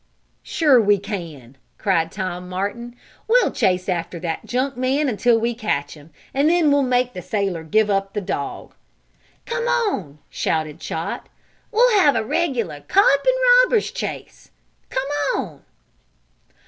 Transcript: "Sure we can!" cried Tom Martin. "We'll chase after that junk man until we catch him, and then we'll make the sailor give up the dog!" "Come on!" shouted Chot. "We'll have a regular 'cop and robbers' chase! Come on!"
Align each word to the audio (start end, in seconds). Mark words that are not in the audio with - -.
"Sure 0.41 0.81
we 0.81 0.97
can!" 0.97 1.57
cried 1.77 2.11
Tom 2.11 2.49
Martin. 2.49 2.95
"We'll 3.27 3.51
chase 3.51 3.87
after 3.87 4.19
that 4.21 4.47
junk 4.47 4.75
man 4.75 5.07
until 5.07 5.37
we 5.37 5.53
catch 5.53 5.93
him, 5.93 6.09
and 6.33 6.49
then 6.49 6.71
we'll 6.71 6.81
make 6.81 7.13
the 7.13 7.21
sailor 7.21 7.61
give 7.63 7.87
up 7.87 8.13
the 8.13 8.19
dog!" 8.21 8.73
"Come 9.45 9.67
on!" 9.67 10.17
shouted 10.27 10.79
Chot. 10.79 11.29
"We'll 11.71 11.99
have 11.99 12.15
a 12.15 12.25
regular 12.25 12.81
'cop 12.87 13.19
and 13.27 13.63
robbers' 13.69 13.91
chase! 13.91 14.49
Come 14.89 15.07
on!" 15.35 15.61